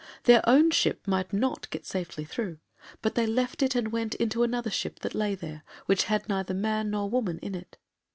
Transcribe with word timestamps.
Their 0.23 0.41
own 0.49 0.71
ship 0.71 1.05
might 1.07 1.31
not 1.31 1.69
get 1.69 1.85
safely 1.85 2.25
through; 2.25 2.57
but 3.03 3.13
they 3.13 3.27
left 3.27 3.61
it 3.61 3.75
and 3.75 3.91
went 3.91 4.15
into 4.15 4.41
another 4.41 4.71
ship 4.71 5.01
that 5.01 5.13
lay 5.13 5.35
there, 5.35 5.61
which 5.85 6.05
had 6.05 6.27
neither 6.27 6.55
man 6.55 6.89
nor 6.89 7.07
woman 7.07 7.37
in 7.37 7.53
it. 7.53 7.77